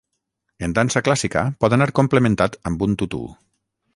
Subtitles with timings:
[0.67, 3.21] En dansa clàssica pot anar complementat amb un tutú.